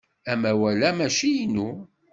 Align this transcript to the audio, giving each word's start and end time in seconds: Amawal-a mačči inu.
Amawal-a 0.31 0.89
mačči 0.97 1.29
inu. 1.43 1.69